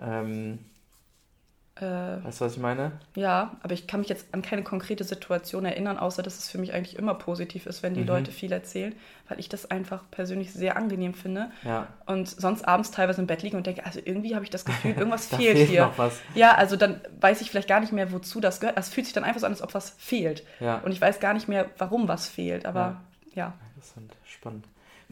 [0.00, 0.58] Ähm,
[1.76, 2.92] Äh, weißt du, was ich meine?
[3.16, 6.58] ja, aber ich kann mich jetzt an keine konkrete Situation erinnern, außer dass es für
[6.58, 8.06] mich eigentlich immer positiv ist, wenn die Mhm.
[8.06, 8.94] Leute viel erzählen,
[9.28, 11.50] weil ich das einfach persönlich sehr angenehm finde.
[11.64, 11.88] Ja.
[12.06, 14.92] Und sonst abends teilweise im Bett liege und denke, also irgendwie habe ich das Gefühl,
[14.96, 15.86] irgendwas Da fehlt, fehlt hier.
[15.86, 16.20] noch was.
[16.36, 18.78] Ja, also dann weiß ich vielleicht gar nicht mehr, wozu das gehört.
[18.78, 20.44] Es fühlt sich dann einfach so an, als ob was fehlt.
[20.60, 20.78] Ja.
[20.78, 22.66] Und ich weiß gar nicht mehr, warum was fehlt.
[22.66, 23.00] Aber
[23.34, 23.52] ja.
[23.74, 24.64] Interessant, spannend.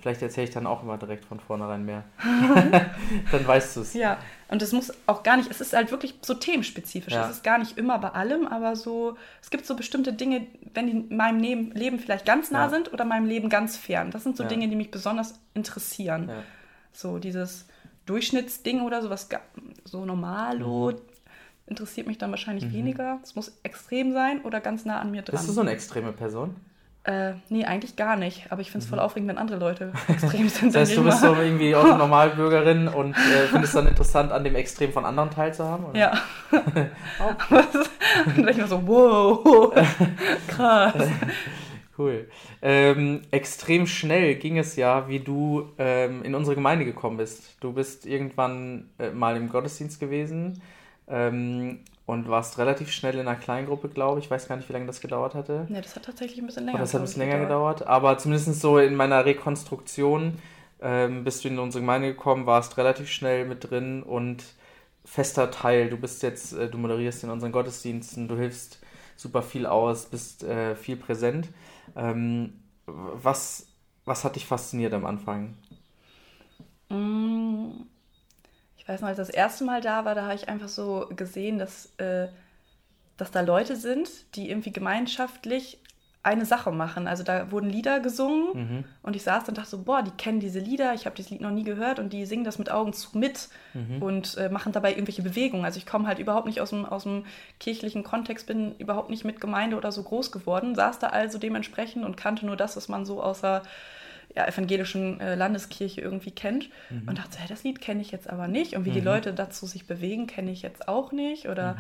[0.03, 2.03] Vielleicht erzähle ich dann auch immer direkt von vornherein mehr.
[3.31, 3.95] dann weißt du es.
[3.95, 4.19] Ja.
[4.49, 7.15] Und es muss auch gar nicht, es ist halt wirklich so themenspezifisch.
[7.15, 7.25] Ja.
[7.27, 10.87] Es ist gar nicht immer bei allem, aber so, es gibt so bestimmte Dinge, wenn
[10.87, 12.69] die in meinem Leben, Leben vielleicht ganz nah Ja.
[12.71, 14.11] sind oder meinem Leben ganz fern.
[14.11, 14.49] Das sind so Ja.
[14.49, 16.31] Dinge, die mich besonders interessieren.
[16.93, 17.67] So dieses
[18.07, 19.29] Durchschnittsding oder sowas,
[19.85, 20.97] so normalo, Mhm.
[21.67, 23.21] interessiert mich dann wahrscheinlich weniger.
[23.23, 25.37] Es muss extrem sein oder ganz nah an mir dran.
[25.37, 26.57] Bist du so eine extreme Person?
[27.05, 28.47] Äh, nee, eigentlich gar nicht.
[28.51, 30.69] Aber ich finde es voll aufregend, wenn andere Leute extrem sind.
[30.69, 30.73] Mhm.
[30.73, 34.45] Das heißt, du bist so irgendwie auch eine Normalbürgerin und äh, findest dann interessant, an
[34.45, 35.87] dem Extrem von anderen teilzuhaben?
[35.87, 35.99] Oder?
[35.99, 36.13] Ja.
[38.37, 39.73] Und ich mir so, wow,
[40.47, 41.09] krass.
[41.97, 42.29] Cool.
[42.61, 47.57] Ähm, extrem schnell ging es ja, wie du ähm, in unsere Gemeinde gekommen bist.
[47.61, 50.61] Du bist irgendwann äh, mal im Gottesdienst gewesen
[51.09, 51.81] ähm,
[52.13, 54.27] und warst relativ schnell in einer Kleingruppe, glaube ich.
[54.27, 55.67] Ich weiß gar nicht, wie lange das gedauert hatte.
[55.69, 57.87] Ne, das hat tatsächlich ein bisschen länger Oder das hat ein bisschen länger gedauert.
[57.87, 60.39] Aber zumindest so in meiner Rekonstruktion
[60.81, 64.45] ähm, bist du in unsere Gemeinde gekommen, warst relativ schnell mit drin und
[65.05, 65.91] fester Teil.
[65.91, 68.81] Du bist jetzt, äh, du moderierst in unseren Gottesdiensten, du hilfst
[69.17, 71.49] super viel aus, bist äh, viel präsent.
[71.97, 72.55] Ähm,
[72.87, 73.69] was,
[74.05, 75.55] was hat dich fasziniert am Anfang?
[76.91, 77.87] Mm,
[78.83, 81.09] Ich weiß noch, als ich das erste Mal da war, da habe ich einfach so
[81.15, 82.27] gesehen, dass, äh,
[83.17, 85.79] dass da Leute sind, die irgendwie gemeinschaftlich
[86.25, 87.07] eine Sache machen.
[87.09, 88.85] Also da wurden Lieder gesungen Mhm.
[89.03, 91.41] und ich saß und dachte so, boah, die kennen diese Lieder, ich habe dieses Lied
[91.41, 94.03] noch nie gehört und die singen das mit Augen zu mit Mhm.
[94.03, 95.65] und äh, machen dabei irgendwelche Bewegungen.
[95.65, 97.25] Also ich komme halt überhaupt nicht aus dem, aus dem
[97.59, 102.05] kirchlichen Kontext, bin überhaupt nicht mit Gemeinde oder so groß geworden, saß da also dementsprechend
[102.05, 103.63] und kannte nur das, was man so außer
[104.35, 107.09] ja, evangelischen äh, Landeskirche irgendwie kennt Mhm.
[107.09, 109.67] und dachte, hey, das Lied kenne ich jetzt aber nicht und wie die Leute dazu
[109.67, 111.77] sich bewegen, kenne ich jetzt auch nicht oder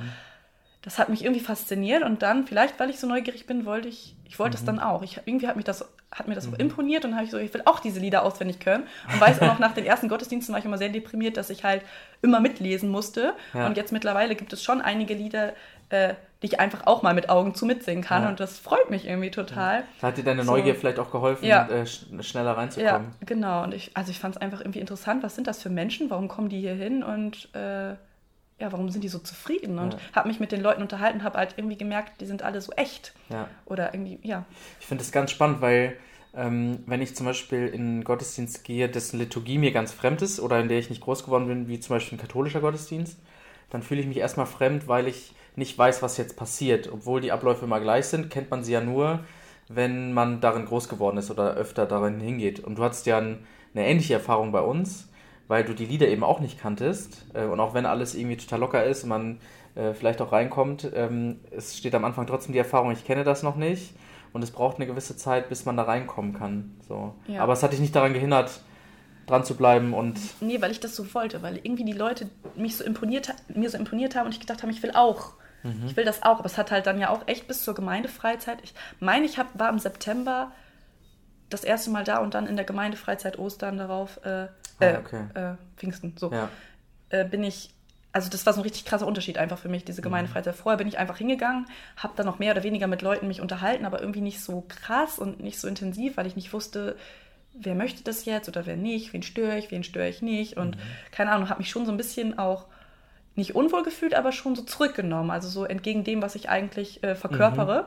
[0.83, 4.17] das hat mich irgendwie fasziniert und dann, vielleicht weil ich so neugierig bin, wollte ich,
[4.25, 5.03] ich wollte es dann auch.
[5.03, 7.55] Ich, irgendwie hat, mich das, hat mir das auch imponiert und habe ich so, ich
[7.55, 8.85] will auch diese Lieder auswendig können.
[9.13, 11.63] Und weiß auch noch, nach den ersten Gottesdiensten war ich immer sehr deprimiert, dass ich
[11.63, 11.83] halt
[12.21, 13.35] immer mitlesen musste.
[13.55, 13.67] Ja.
[13.67, 15.53] Und jetzt mittlerweile gibt es schon einige Lieder,
[15.91, 18.23] äh, ich einfach auch mal mit Augen zu mitsingen kann.
[18.25, 18.29] Ja.
[18.29, 19.85] Und das freut mich irgendwie total.
[20.01, 20.53] Da hat dir deine So.
[20.53, 21.69] Neugier vielleicht auch geholfen, Ja.
[21.69, 23.15] äh, sch schneller Ja, reinzukommen.
[23.25, 23.63] genau.
[23.65, 26.29] Und ich, also ich fand es einfach irgendwie interessant, was sind das für Menschen, warum
[26.29, 27.91] kommen die hier hin und äh,
[28.59, 29.79] ja, warum sind die so zufrieden?
[29.79, 29.99] Und Ja.
[30.15, 33.13] habe mich mit den Leuten unterhalten, habe halt irgendwie gemerkt, die sind alle so echt.
[33.29, 33.49] Ja.
[33.65, 34.45] Oder irgendwie, ja.
[34.81, 35.97] Ich finde das ganz spannend, weil
[36.35, 40.41] ähm, wenn ich zum Beispiel in einen Gottesdienst gehe, dessen Liturgie mir ganz fremd ist
[40.41, 43.19] oder in der ich nicht groß geworden bin, wie zum Beispiel ein katholischer Gottesdienst,
[43.71, 46.91] dann fühle ich mich erstmal fremd, weil ich nicht weiß, was jetzt passiert.
[46.93, 49.21] Obwohl die Abläufe immer gleich sind, kennt man sie ja nur,
[49.69, 52.61] wenn man darin groß geworden ist oder öfter darin hingeht.
[52.61, 55.09] Und du hattest ja ein, eine ähnliche Erfahrung bei uns,
[55.49, 57.27] weil du die Lieder eben auch nicht kanntest.
[57.35, 59.41] Äh, und auch wenn alles irgendwie total locker ist und man
[59.75, 63.43] äh, vielleicht auch reinkommt, ähm, es steht am Anfang trotzdem die Erfahrung, ich kenne das
[63.43, 63.95] noch nicht.
[64.33, 66.75] Und es braucht eine gewisse Zeit, bis man da reinkommen kann.
[66.89, 67.15] So.
[67.27, 67.43] Ja.
[67.43, 68.63] Aber es hat dich nicht daran gehindert,
[69.27, 72.77] dran zu bleiben und Nee, weil ich das so wollte, weil irgendwie die Leute mich
[72.77, 75.35] so imponiert, mir so imponiert haben und ich gedacht habe, ich will auch.
[75.63, 75.87] Mhm.
[75.87, 76.39] Ich will das auch.
[76.39, 78.59] Aber es hat halt dann ja auch echt bis zur Gemeindefreizeit.
[78.63, 80.53] Ich meine, ich hab, war im September
[81.51, 84.49] das erste Mal da und dann in der Gemeindefreizeit Ostern darauf, äh, äh,
[84.81, 85.25] Ah, okay.
[85.35, 86.49] äh, Pfingsten, so, ja.
[87.11, 87.71] äh, bin ich,
[88.13, 90.55] also das war so ein richtig krasser Unterschied einfach für mich, diese Gemeindefreizeit.
[90.55, 93.85] Vorher bin ich einfach hingegangen, habe dann noch mehr oder weniger mit Leuten mich unterhalten,
[93.85, 96.97] aber irgendwie nicht so krass und nicht so intensiv, weil ich nicht wusste,
[97.55, 100.79] wer möchte das jetzt oder wer nicht, wen störe ich, wen störe ich nicht und
[101.11, 102.67] keine Ahnung, habe mich schon so ein bisschen auch
[103.35, 107.15] nicht unwohl gefühlt, aber schon so zurückgenommen, also so entgegen dem, was ich eigentlich äh,
[107.15, 107.87] verkörpere.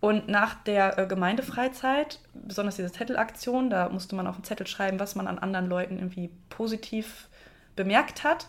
[0.00, 5.00] Und nach der äh, Gemeindefreizeit, besonders diese Zettelaktion, da musste man auf einen Zettel schreiben,
[5.00, 7.28] was man an anderen Leuten irgendwie positiv
[7.76, 8.46] bemerkt hat.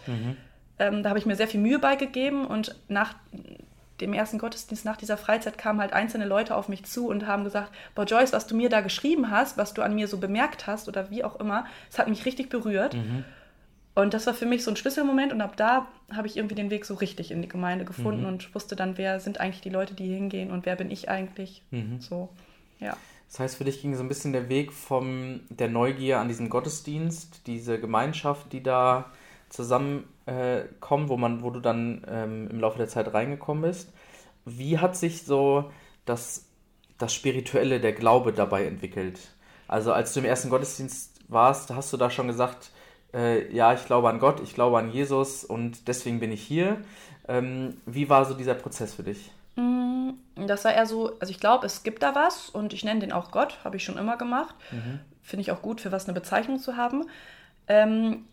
[0.79, 3.15] Ähm, da habe ich mir sehr viel Mühe beigegeben und nach
[4.01, 7.45] dem ersten Gottesdienst, nach dieser Freizeit, kamen halt einzelne Leute auf mich zu und haben
[7.45, 10.67] gesagt, boah Joyce, was du mir da geschrieben hast, was du an mir so bemerkt
[10.67, 12.95] hast oder wie auch immer, es hat mich richtig berührt.
[13.95, 16.69] Und das war für mich so ein Schlüsselmoment und ab da habe ich irgendwie den
[16.69, 19.93] Weg so richtig in die Gemeinde gefunden und wusste dann, wer sind eigentlich die Leute,
[19.93, 21.63] die hingehen und wer bin ich eigentlich.
[22.01, 22.29] So,
[22.81, 22.97] ja.
[23.29, 26.49] Das heißt, für dich ging so ein bisschen der Weg von der Neugier an diesem
[26.49, 29.11] Gottesdienst, diese Gemeinschaft, die da
[29.49, 33.93] zusammenkommt, äh, wo man, wo du dann ähm, im Laufe der Zeit reingekommen bist.
[34.43, 35.71] Wie hat sich so
[36.05, 36.45] das,
[36.97, 39.19] das Spirituelle, der Glaube dabei entwickelt?
[39.67, 42.71] Also als du im ersten Gottesdienst warst, hast du da schon gesagt,
[43.15, 46.77] äh, ja, ich glaube an Gott, ich glaube an Jesus und deswegen bin ich hier.
[47.27, 49.31] Ähm, wie war so dieser Prozess für dich?
[50.35, 53.13] Das war eher so, also ich glaube, es gibt da was und ich nenne den
[53.13, 54.53] auch Gott, habe ich schon immer gemacht.
[55.21, 57.05] Finde ich auch gut, für was eine Bezeichnung zu haben.
[57.67, 58.25] Ähm,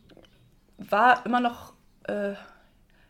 [0.79, 1.73] war immer noch,
[2.09, 2.33] äh,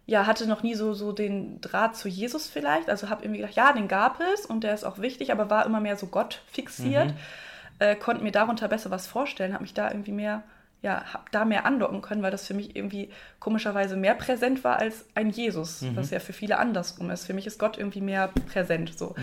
[0.05, 2.91] ja, hatte noch nie so, so den Draht zu Jesus vielleicht.
[2.91, 5.65] Also habe irgendwie gedacht, ja, den gab es und der ist auch wichtig, aber war
[5.65, 7.15] immer mehr so Gott fixiert.
[7.79, 10.43] Äh, konnte mir darunter besser was vorstellen, habe mich da irgendwie mehr,
[10.83, 14.79] ja, habe da mehr andocken können, weil das für mich irgendwie komischerweise mehr präsent war
[14.79, 17.25] als ein Jesus, was ja für viele andersrum ist.
[17.25, 19.14] Für mich ist Gott irgendwie mehr präsent so.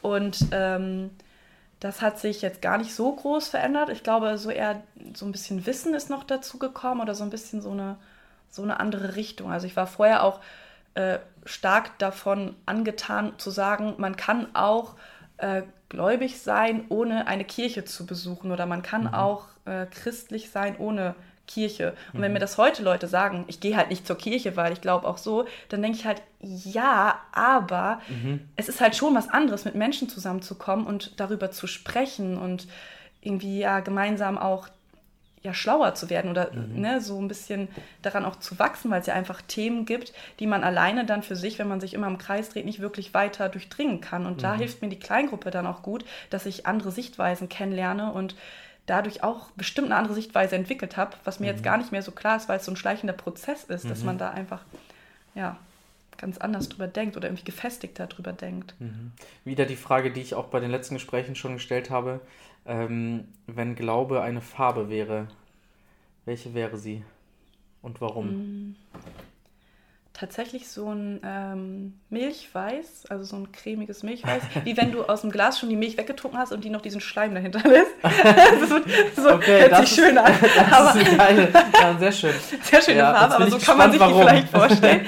[0.00, 1.10] Und ähm,
[1.80, 3.90] das hat sich jetzt gar nicht so groß verändert.
[3.90, 7.30] Ich glaube, so eher so ein bisschen Wissen ist noch dazu gekommen oder so ein
[7.30, 7.96] bisschen so eine,
[8.48, 9.52] so eine andere Richtung.
[9.52, 10.40] Also ich war vorher auch
[10.94, 14.94] äh, stark davon angetan zu sagen, man kann auch
[15.38, 18.52] äh, gläubig sein, ohne eine Kirche zu besuchen.
[18.52, 21.14] Oder man kann auch äh, christlich sein, ohne
[21.46, 21.94] Kirche.
[22.12, 24.80] Und wenn mir das heute Leute sagen, ich gehe halt nicht zur Kirche, weil ich
[24.80, 28.00] glaube auch so, dann denke ich halt, ja, aber
[28.56, 32.66] es ist halt schon was anderes, mit Menschen zusammenzukommen und darüber zu sprechen und
[33.20, 34.68] irgendwie ja gemeinsam auch
[35.44, 37.68] ja schlauer zu werden oder ne, so ein bisschen
[38.00, 41.36] daran auch zu wachsen, weil es ja einfach Themen gibt, die man alleine dann für
[41.36, 44.24] sich, wenn man sich immer im Kreis dreht, nicht wirklich weiter durchdringen kann.
[44.24, 48.34] Und da hilft mir die Kleingruppe dann auch gut, dass ich andere Sichtweisen kennenlerne und
[48.86, 52.10] dadurch auch bestimmt eine andere Sichtweise entwickelt habe, was mir jetzt gar nicht mehr so
[52.10, 54.62] klar ist, weil es so ein schleichender Prozess ist, dass man da einfach
[55.34, 55.58] ja
[56.16, 58.74] ganz anders drüber denkt oder irgendwie gefestigter drüber denkt.
[59.44, 62.20] Wieder die Frage, die ich auch bei den letzten Gesprächen schon gestellt habe.
[62.66, 65.28] Ähm, wenn Glaube eine Farbe wäre,
[66.24, 67.04] welche wäre sie
[67.82, 68.76] und warum?
[70.12, 75.30] Tatsächlich so ein ähm, Milchweiß, also so ein cremiges Milchweiß, wie wenn du aus dem
[75.30, 77.90] Glas schon die Milch weggetrunken hast und die noch diesen Schleim dahinter lässt.
[78.02, 80.32] wird, so Okay, hört das sich ist- schön an.
[80.40, 81.48] Das Aber ist geile,
[81.80, 82.34] ja, sehr schön.
[82.62, 84.20] Sehr schöne Ja, Farbe, aber so kann man sich gespannt, die warum.
[84.28, 85.06] vielleicht vorstellen.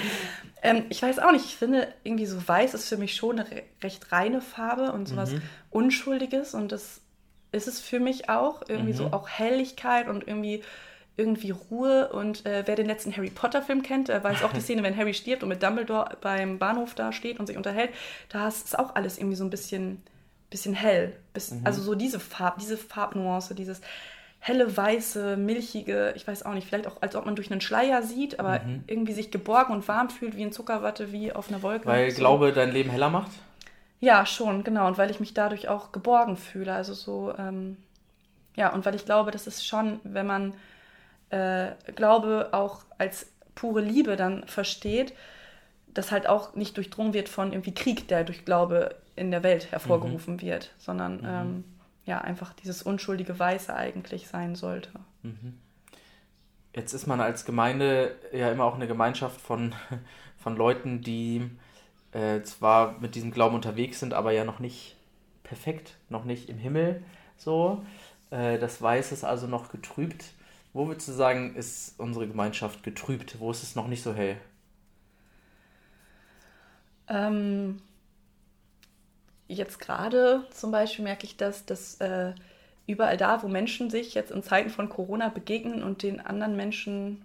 [0.62, 3.48] ähm, ich weiß auch nicht, ich finde irgendwie so weiß ist für mich schon eine
[3.48, 5.42] re recht reine Farbe und sowas Mhm.
[5.70, 7.00] Unschuldiges und das
[7.52, 8.62] ist es für mich auch.
[8.68, 8.96] Irgendwie Mhm.
[8.96, 10.62] so auch Helligkeit und irgendwie
[11.18, 14.60] irgendwie Ruhe und äh, wer den letzten Harry Potter Film kennt, äh, weiß auch die
[14.66, 17.90] Szene, wenn Harry stirbt und mit Dumbledore beim Bahnhof da steht und sich unterhält,
[18.28, 20.02] da ist auch alles irgendwie so ein bisschen,
[20.50, 21.16] bisschen hell.
[21.32, 21.62] Bis, mhm.
[21.64, 23.80] Also so diese Farb, diese Farbnuance, dieses
[24.40, 28.02] helle, weiße, milchige, ich weiß auch nicht, vielleicht auch, als ob man durch einen Schleier
[28.02, 28.84] sieht, aber mhm.
[28.86, 31.86] irgendwie sich geborgen und warm fühlt wie in Zuckerwatte, wie auf einer Wolke.
[31.86, 32.18] Weil so.
[32.18, 33.30] Glaube dein Leben heller macht?
[34.00, 34.86] Ja, schon, genau.
[34.86, 36.74] Und weil ich mich dadurch auch geborgen fühle.
[36.74, 37.76] Also so, ähm,
[38.54, 40.54] ja, und weil ich glaube, das ist schon, wenn man
[41.30, 45.14] äh, Glaube auch als pure Liebe dann versteht,
[45.88, 49.72] dass halt auch nicht durchdrungen wird von irgendwie Krieg, der durch Glaube in der Welt
[49.72, 50.42] hervorgerufen mhm.
[50.42, 51.26] wird, sondern mhm.
[51.28, 51.64] ähm,
[52.04, 54.90] ja, einfach dieses unschuldige Weiße eigentlich sein sollte.
[55.22, 55.58] Mhm.
[56.74, 59.74] Jetzt ist man als Gemeinde ja immer auch eine Gemeinschaft von,
[60.36, 61.50] von Leuten, die
[62.16, 64.96] äh, zwar mit diesem Glauben unterwegs sind, aber ja noch nicht
[65.42, 67.04] perfekt, noch nicht im Himmel
[67.36, 67.84] so.
[68.30, 70.24] Äh, das Weiß ist also noch getrübt.
[70.72, 73.38] Wo würdest du sagen, ist unsere Gemeinschaft getrübt?
[73.38, 74.38] Wo ist es noch nicht so hell?
[77.08, 77.82] Ähm,
[79.46, 82.32] jetzt gerade zum Beispiel merke ich, dass das äh,
[82.86, 87.22] überall da, wo Menschen sich jetzt in Zeiten von Corona begegnen und den anderen Menschen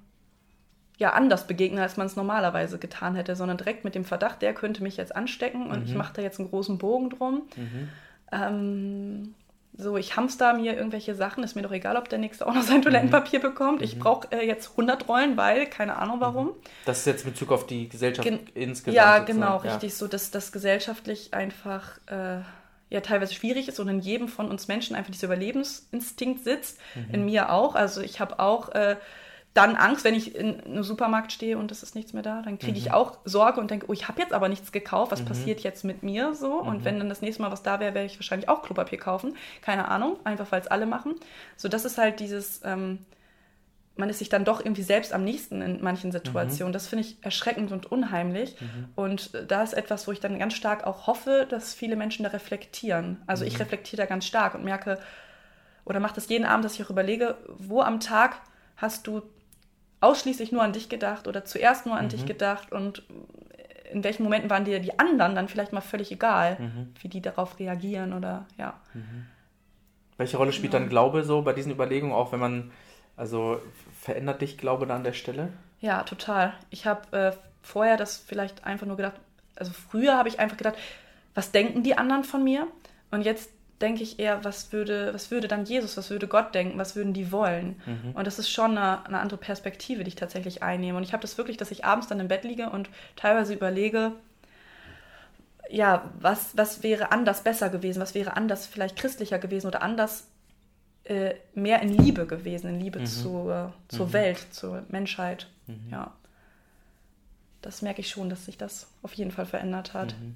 [0.98, 4.54] ja anders begegnen, als man es normalerweise getan hätte, sondern direkt mit dem Verdacht, der
[4.54, 5.86] könnte mich jetzt anstecken und mhm.
[5.86, 7.44] ich mache da jetzt einen großen Bogen drum.
[7.56, 7.90] Mhm.
[8.32, 9.36] Ähm,
[9.78, 12.62] so, ich hamster mir irgendwelche Sachen, ist mir doch egal, ob der Nächste auch noch
[12.62, 13.44] sein Toilettenpapier mhm.
[13.44, 13.82] bekommt.
[13.82, 14.00] Ich mhm.
[14.00, 16.22] brauche äh, jetzt 100 Rollen, weil, keine Ahnung mhm.
[16.22, 16.50] warum.
[16.86, 18.96] Das ist jetzt in Bezug auf die Gesellschaft Gen insgesamt.
[18.96, 19.72] Ja, genau, ja.
[19.72, 22.42] richtig so, dass das gesellschaftlich einfach äh,
[22.90, 26.78] ja teilweise schwierig ist und in jedem von uns Menschen einfach dieser Überlebensinstinkt sitzt.
[26.94, 27.14] Mhm.
[27.14, 27.74] In mir auch.
[27.76, 28.98] Also ich habe auch äh,
[29.54, 32.42] dann Angst, wenn ich in einem Supermarkt stehe und es ist nichts mehr da.
[32.42, 32.94] Dann kriege ich mhm.
[32.94, 35.12] auch Sorge und denke, oh, ich habe jetzt aber nichts gekauft.
[35.12, 35.26] Was mhm.
[35.26, 36.62] passiert jetzt mit mir so?
[36.62, 36.68] Mhm.
[36.68, 39.36] Und wenn dann das nächste Mal was da wäre, werde ich wahrscheinlich auch Klopapier kaufen.
[39.62, 41.16] Keine Ahnung, einfach weil es alle machen.
[41.58, 43.00] So, das ist halt dieses, ähm,
[43.98, 46.72] man ist sich dann doch irgendwie selbst am nächsten in manchen Situationen.
[46.72, 46.74] Mhm.
[46.74, 48.56] Das finde ich erschreckend und unheimlich.
[48.62, 48.86] Mhm.
[48.96, 52.30] Und da ist etwas, wo ich dann ganz stark auch hoffe, dass viele Menschen da
[52.30, 53.22] reflektieren.
[53.28, 54.98] Also ich reflektiere da ganz stark und merke,
[55.84, 58.38] oder mache das jeden Abend, dass ich auch überlege, wo am Tag
[58.78, 59.22] hast du
[60.02, 62.10] ausschließlich nur an dich gedacht oder zuerst nur an mhm.
[62.10, 63.04] dich gedacht und
[63.92, 66.94] in welchen Momenten waren dir die anderen dann vielleicht mal völlig egal, mhm.
[67.02, 68.80] wie die darauf reagieren oder ja.
[68.94, 69.28] Mhm.
[70.18, 70.80] Welche Rolle spielt ja.
[70.80, 72.72] dann Glaube so bei diesen Überlegungen, auch wenn man,
[73.18, 73.60] also
[74.00, 75.50] verändert dich Glaube da an der Stelle?
[75.80, 76.54] Ja, total.
[76.70, 79.16] Ich habe äh, vorher das vielleicht einfach nur gedacht,
[79.56, 80.76] also früher habe ich einfach gedacht,
[81.34, 82.68] was denken die anderen von mir?
[83.10, 83.52] Und jetzt
[83.82, 87.14] denke ich eher, was würde, was würde dann Jesus, was würde Gott denken, was würden
[87.14, 87.82] die wollen?
[87.86, 88.12] Mhm.
[88.14, 90.98] Und das ist schon eine, eine, andere Perspektive, die ich tatsächlich einnehme.
[90.98, 94.14] Und ich habe das wirklich, dass ich abends dann im Bett liege und teilweise überlege,
[95.70, 100.28] ja, was, was wäre anders besser gewesen, was wäre anders vielleicht christlicher gewesen oder anders
[101.04, 103.06] äh, mehr in Liebe gewesen, in Liebe mhm.
[103.06, 104.14] zur, zur mhm.
[104.14, 105.48] Welt, zur Menschheit.
[105.68, 105.90] Mhm.
[105.90, 106.14] Ja.
[107.62, 110.16] Das merke ich schon, dass sich das auf jeden Fall verändert hat.
[110.20, 110.36] Mhm.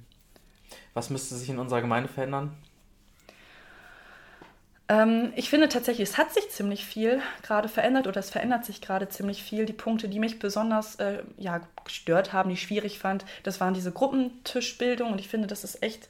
[0.94, 2.56] Was müsste sich in unserer Gemeinde verändern?
[4.88, 8.80] Ähm, ich finde tatsächlich, es hat sich ziemlich viel gerade verändert oder es verändert sich
[8.80, 9.66] gerade ziemlich viel.
[9.66, 13.74] Die Punkte, die mich besonders äh, ja, gestört haben, die ich schwierig fand, das waren
[13.74, 16.08] diese Gruppentischbildung und ich finde, das ist echt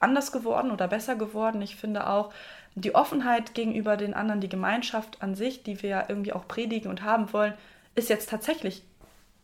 [0.00, 1.62] anders geworden oder besser geworden.
[1.62, 2.32] Ich finde auch
[2.74, 6.90] die Offenheit gegenüber den anderen, die Gemeinschaft an sich, die wir ja irgendwie auch predigen
[6.90, 7.54] und haben wollen,
[7.94, 8.82] ist jetzt tatsächlich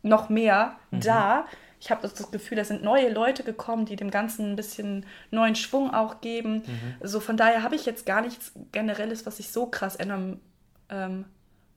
[0.02, 1.00] noch mehr mhm.
[1.00, 1.46] da
[1.84, 5.54] ich habe das Gefühl, da sind neue Leute gekommen, die dem Ganzen ein bisschen neuen
[5.54, 6.62] Schwung auch geben.
[6.66, 6.94] Mhm.
[7.02, 10.40] So von daher habe ich jetzt gar nichts Generelles, was sich so krass ändern
[10.88, 11.26] ähm,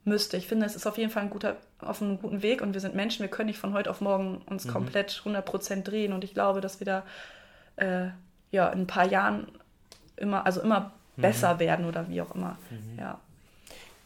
[0.06, 0.38] müsste.
[0.38, 2.80] Ich finde, es ist auf jeden Fall ein guter, auf einem guten Weg und wir
[2.80, 4.70] sind Menschen, wir können nicht von heute auf morgen uns mhm.
[4.70, 7.04] komplett 100% drehen und ich glaube, dass wir da
[7.76, 8.08] äh,
[8.52, 9.52] ja, in ein paar Jahren
[10.16, 11.22] immer, also immer mhm.
[11.22, 12.58] besser werden oder wie auch immer.
[12.70, 12.98] Mhm.
[12.98, 13.20] Ja.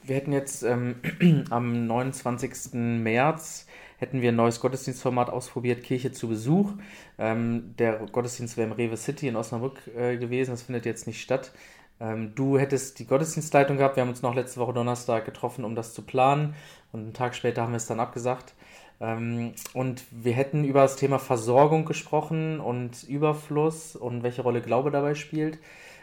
[0.03, 0.95] Wir hätten jetzt ähm,
[1.49, 2.73] am 29.
[2.73, 6.73] März hätten wir ein neues Gottesdienstformat ausprobiert, Kirche zu Besuch.
[7.19, 11.21] Ähm, der Gottesdienst wäre im Rewe City in Osnabrück äh, gewesen, das findet jetzt nicht
[11.21, 11.51] statt.
[11.99, 15.75] Ähm, du hättest die Gottesdienstleitung gehabt, wir haben uns noch letzte Woche Donnerstag getroffen, um
[15.75, 16.55] das zu planen
[16.91, 18.55] und einen Tag später haben wir es dann abgesagt.
[18.99, 24.89] Ähm, und wir hätten über das Thema Versorgung gesprochen und Überfluss und welche Rolle Glaube
[24.89, 25.59] dabei spielt.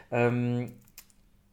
[0.09, 0.71] Ähm,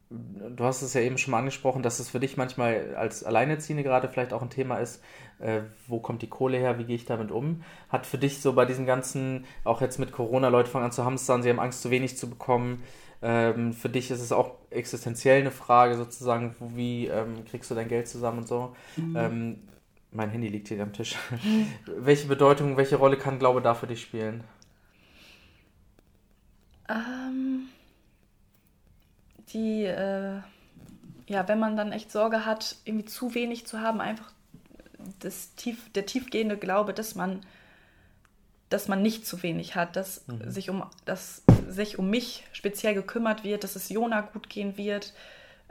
[0.09, 3.83] du hast es ja eben schon mal angesprochen, dass es für dich manchmal als Alleinerziehende
[3.83, 5.03] gerade vielleicht auch ein Thema ist,
[5.39, 7.63] äh, wo kommt die Kohle her, wie gehe ich damit um?
[7.89, 11.03] Hat für dich so bei diesem ganzen, auch jetzt mit Corona, Leute fangen an zu
[11.03, 12.83] hamstern, sie haben Angst, zu wenig zu bekommen.
[13.21, 17.87] Ähm, für dich ist es auch existenziell eine Frage sozusagen, wie ähm, kriegst du dein
[17.87, 18.75] Geld zusammen und so.
[18.95, 19.15] Mhm.
[19.17, 19.59] Ähm,
[20.11, 21.15] mein Handy liegt hier am Tisch.
[21.85, 24.43] Welche Bedeutung, welche Rolle kann Glaube da für dich spielen?
[26.89, 27.56] Ähm,
[29.57, 30.39] die, äh,
[31.27, 34.31] ja, wenn man dann echt Sorge hat, irgendwie zu wenig zu haben, einfach
[35.19, 37.41] das tief, der tiefgehende Glaube, dass man,
[38.69, 40.49] dass man nicht zu wenig hat, dass, mhm.
[40.49, 45.13] sich um, dass sich um mich speziell gekümmert wird, dass es Jona gut gehen wird.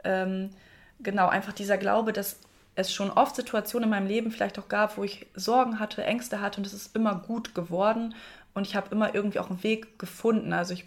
[0.03, 0.51] Ähm,
[0.99, 2.39] genau, einfach dieser Glaube, dass
[2.75, 6.41] es schon oft Situationen in meinem Leben vielleicht auch gab, wo ich Sorgen hatte, Ängste
[6.41, 8.13] hatte und es ist immer gut geworden
[8.53, 10.53] und ich habe immer irgendwie auch einen Weg gefunden.
[10.53, 10.85] Also ich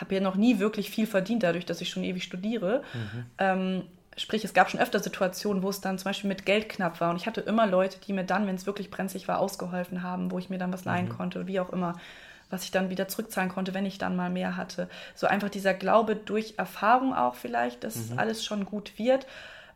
[0.00, 2.82] habe ja noch nie wirklich viel verdient, dadurch, dass ich schon ewig studiere.
[2.94, 3.24] Mhm.
[3.38, 3.82] Ähm,
[4.16, 7.10] sprich, es gab schon öfter Situationen, wo es dann zum Beispiel mit Geld knapp war
[7.10, 10.30] und ich hatte immer Leute, die mir dann, wenn es wirklich brenzlig war, ausgeholfen haben,
[10.30, 11.12] wo ich mir dann was leihen mhm.
[11.12, 11.94] konnte, wie auch immer
[12.50, 14.88] was ich dann wieder zurückzahlen konnte, wenn ich dann mal mehr hatte.
[15.14, 18.18] So einfach dieser Glaube durch Erfahrung auch vielleicht, dass mhm.
[18.18, 19.26] alles schon gut wird.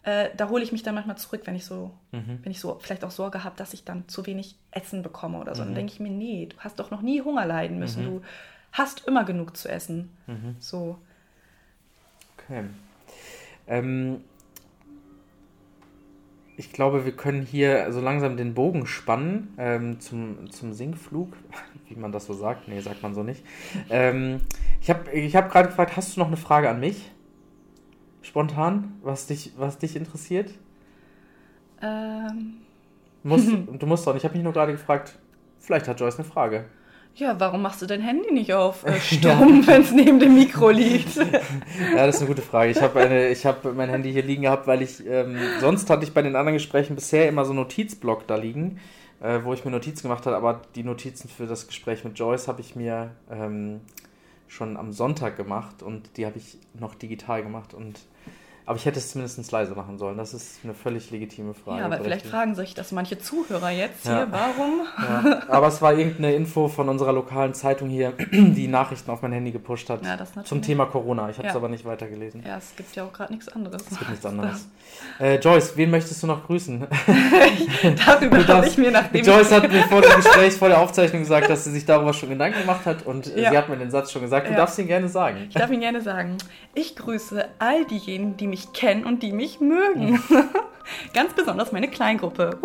[0.05, 2.41] Äh, da hole ich mich dann manchmal zurück, wenn ich so, mhm.
[2.43, 5.55] wenn ich so vielleicht auch Sorge habe, dass ich dann zu wenig Essen bekomme oder
[5.55, 5.63] so.
[5.63, 5.67] Mhm.
[5.67, 8.03] Dann denke ich mir, nee, du hast doch noch nie Hunger leiden müssen.
[8.03, 8.07] Mhm.
[8.07, 8.23] Du
[8.73, 10.11] hast immer genug zu essen.
[10.27, 10.57] Mhm.
[10.59, 10.99] So.
[12.37, 12.65] Okay.
[13.67, 14.23] Ähm,
[16.57, 21.35] ich glaube, wir können hier so langsam den Bogen spannen ähm, zum, zum Sinkflug,
[21.89, 22.69] wie man das so sagt.
[22.69, 23.45] Nee, sagt man so nicht.
[23.91, 24.41] Ähm,
[24.81, 27.11] ich habe ich hab gerade gefragt, hast du noch eine Frage an mich?
[28.23, 30.53] Spontan, was dich, was dich interessiert?
[31.81, 32.59] Ähm.
[33.23, 34.23] Musst, du musst doch nicht.
[34.23, 35.19] Ich habe mich nur gerade gefragt,
[35.59, 36.67] vielleicht hat Joyce eine Frage.
[37.15, 40.71] Ja, warum machst du dein Handy nicht auf äh, stumm, wenn es neben dem Mikro
[40.71, 41.17] liegt?
[41.17, 42.71] ja, das ist eine gute Frage.
[42.71, 43.01] Ich habe
[43.45, 46.55] hab mein Handy hier liegen gehabt, weil ich ähm, sonst hatte ich bei den anderen
[46.55, 48.81] Gesprächen bisher immer so einen Notizblock da liegen,
[49.21, 52.49] äh, wo ich mir Notizen gemacht habe, aber die Notizen für das Gespräch mit Joyce
[52.49, 53.81] habe ich mir ähm,
[54.49, 58.01] schon am Sonntag gemacht und die habe ich noch digital gemacht und
[58.65, 60.17] aber ich hätte es zumindest leise machen sollen.
[60.17, 61.81] Das ist eine völlig legitime Frage.
[61.81, 64.19] Ja, aber vielleicht fragen sich das manche Zuhörer jetzt ja.
[64.19, 64.83] hier, warum?
[64.99, 65.43] Ja.
[65.49, 69.51] Aber es war irgendeine Info von unserer lokalen Zeitung hier, die Nachrichten auf mein Handy
[69.51, 70.05] gepusht hat.
[70.05, 71.29] Ja, zum Thema Corona.
[71.31, 72.43] Ich habe es aber nicht weitergelesen.
[72.47, 73.83] Ja, es gibt ja auch gerade nichts anderes.
[73.91, 74.69] Es gibt nichts anderes.
[75.19, 76.87] Äh, Joyce, wen möchtest du noch grüßen?
[78.07, 79.25] darüber habe ich mir nachdem...
[79.25, 82.29] Joyce hat mir vor dem Gespräch, vor der Aufzeichnung gesagt, dass sie sich darüber schon
[82.29, 84.49] Gedanken gemacht hat und sie hat mir den Satz schon gesagt.
[84.49, 85.47] Du darfst ihn gerne sagen.
[85.49, 86.37] Ich darf ihn gerne sagen.
[86.75, 90.23] Ich grüße all diejenigen, die mich kennen und die mich mögen.
[91.15, 92.59] ganz besonders meine Kleingruppe.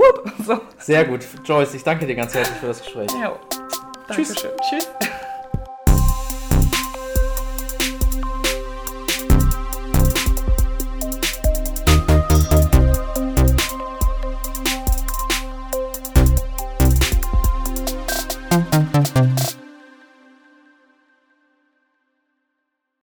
[0.46, 0.60] So.
[0.80, 1.22] Sehr gut.
[1.46, 3.10] Joyce, ich danke dir ganz herzlich für das Gespräch.
[3.22, 3.40] Ja.
[4.12, 4.36] Tschüss.
[4.70, 4.90] Tschüss.